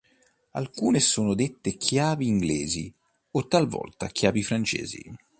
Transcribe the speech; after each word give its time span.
Alcune 0.53 0.99
sono 0.99 1.29
anche 1.29 1.43
dette 1.59 1.77
"chiavi 1.77 2.25
inglesi" 2.27 2.91
o 3.33 3.47
talvolta 3.47 4.07
"chiavi 4.07 4.41
francesi". 4.41 5.15